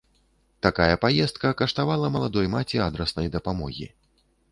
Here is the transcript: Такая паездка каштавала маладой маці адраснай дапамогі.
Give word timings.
Такая 0.65 0.93
паездка 1.03 1.51
каштавала 1.59 2.09
маладой 2.15 2.47
маці 2.55 2.81
адраснай 2.87 3.27
дапамогі. 3.37 3.87